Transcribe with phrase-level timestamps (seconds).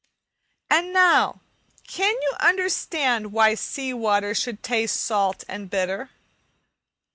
[0.67, 1.41] And now,
[1.87, 6.09] can you understand why sea water should taste salt and bitter?